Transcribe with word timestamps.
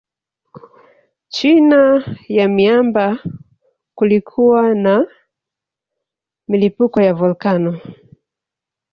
China 1.29 2.03
ya 2.27 2.47
miamba 2.47 3.17
kulikuwa 3.95 4.75
na 4.75 5.07
milipuko 6.47 7.01
ya 7.01 7.13
volkano 7.13 7.79